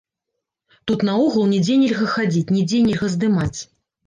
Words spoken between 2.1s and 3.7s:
хадзіць, нідзе нельга здымаць.